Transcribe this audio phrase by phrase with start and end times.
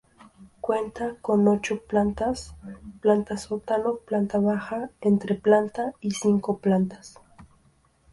[0.61, 2.55] Cuenta con ocho plantas:
[3.01, 7.19] planta sótano, planta baja, entreplanta y cinco plantas.